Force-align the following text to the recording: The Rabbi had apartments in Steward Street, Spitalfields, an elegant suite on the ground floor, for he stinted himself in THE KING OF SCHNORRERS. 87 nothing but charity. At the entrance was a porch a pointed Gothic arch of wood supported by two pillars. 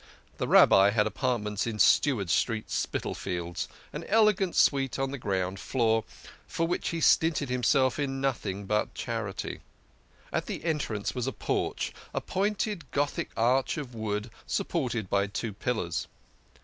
The 0.39 0.47
Rabbi 0.47 0.89
had 0.89 1.05
apartments 1.05 1.67
in 1.67 1.77
Steward 1.77 2.31
Street, 2.31 2.71
Spitalfields, 2.71 3.67
an 3.93 4.03
elegant 4.05 4.55
suite 4.55 4.97
on 4.97 5.11
the 5.11 5.19
ground 5.19 5.59
floor, 5.59 6.05
for 6.47 6.67
he 6.81 6.99
stinted 6.99 7.49
himself 7.49 7.99
in 7.99 8.05
THE 8.05 8.05
KING 8.05 8.25
OF 8.29 8.35
SCHNORRERS. 8.35 8.39
87 8.39 8.55
nothing 8.57 8.65
but 8.65 8.95
charity. 8.95 9.59
At 10.33 10.47
the 10.47 10.63
entrance 10.65 11.13
was 11.13 11.27
a 11.27 11.31
porch 11.31 11.93
a 12.15 12.19
pointed 12.21 12.89
Gothic 12.89 13.29
arch 13.37 13.77
of 13.77 13.93
wood 13.93 14.31
supported 14.47 15.07
by 15.07 15.27
two 15.27 15.53
pillars. 15.53 16.07